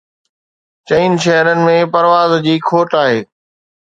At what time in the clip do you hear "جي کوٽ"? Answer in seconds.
2.47-2.91